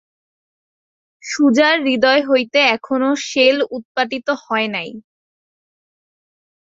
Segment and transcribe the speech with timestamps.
[1.23, 4.89] সুজার হৃদয় হইতে এখনো শেল উৎপাটিত হয় নাই।